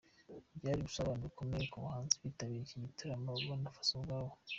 Byari 0.57 0.79
ubusabane 0.81 1.21
bukomeye 1.25 1.63
ku 1.71 1.77
bahanzi 1.83 2.15
bitabiriye 2.23 2.63
iki 2.65 2.77
gitaramo 2.85 3.31
n’abafana 3.63 4.11
babo. 4.19 4.35